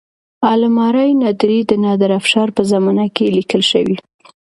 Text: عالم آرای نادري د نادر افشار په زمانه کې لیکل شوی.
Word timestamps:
عالم 0.45 0.75
آرای 0.87 1.11
نادري 1.21 1.59
د 1.65 1.71
نادر 1.83 2.11
افشار 2.19 2.47
په 2.57 2.61
زمانه 2.71 3.05
کې 3.15 3.33
لیکل 3.37 3.61
شوی. 3.71 3.97